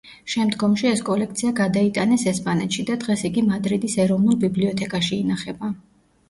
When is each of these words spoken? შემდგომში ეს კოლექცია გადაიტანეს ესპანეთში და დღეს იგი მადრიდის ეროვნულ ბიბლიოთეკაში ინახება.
შემდგომში 0.33 0.87
ეს 0.91 1.01
კოლექცია 1.09 1.51
გადაიტანეს 1.59 2.23
ესპანეთში 2.31 2.87
და 2.87 2.97
დღეს 3.05 3.25
იგი 3.31 3.45
მადრიდის 3.51 3.99
ეროვნულ 4.07 4.41
ბიბლიოთეკაში 4.47 5.21
ინახება. 5.27 5.73